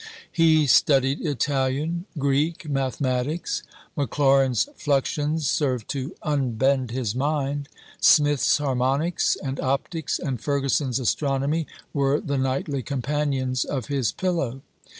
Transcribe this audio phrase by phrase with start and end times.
[0.31, 3.61] He studied Italian, Greek, mathematics;
[3.95, 12.19] Maclaurin's Fluxions served to "unbend his mind"; Smith's Harmonics and Optics and Ferguson's Astronomy were
[12.19, 14.63] the nightly companions of his pillow.